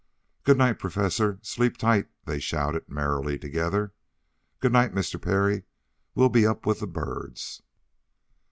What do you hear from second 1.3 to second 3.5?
sleep tight," they shouted merrily